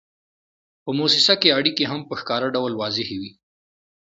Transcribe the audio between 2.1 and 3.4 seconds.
ښکاره ډول واضحې وي.